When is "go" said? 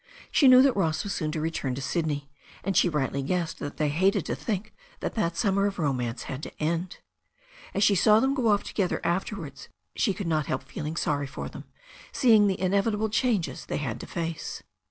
8.33-8.47